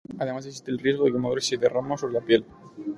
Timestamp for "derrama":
1.57-1.95